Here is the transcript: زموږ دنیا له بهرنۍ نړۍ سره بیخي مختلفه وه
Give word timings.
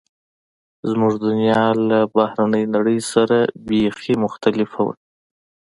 زموږ 0.89 1.13
دنیا 1.25 1.63
له 1.89 1.99
بهرنۍ 2.15 2.63
نړۍ 2.75 2.99
سره 3.11 3.37
بیخي 3.67 4.13
مختلفه 4.23 4.79
وه 4.85 4.95